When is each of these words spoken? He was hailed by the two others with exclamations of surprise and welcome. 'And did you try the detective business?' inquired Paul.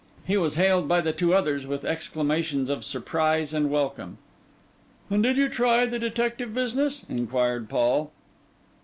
He 0.25 0.35
was 0.35 0.55
hailed 0.55 0.87
by 0.87 1.01
the 1.01 1.13
two 1.13 1.35
others 1.35 1.67
with 1.67 1.85
exclamations 1.85 2.71
of 2.71 2.83
surprise 2.83 3.53
and 3.53 3.69
welcome. 3.69 4.17
'And 5.11 5.21
did 5.21 5.37
you 5.37 5.47
try 5.47 5.85
the 5.85 5.99
detective 5.99 6.55
business?' 6.55 7.05
inquired 7.07 7.69
Paul. 7.69 8.09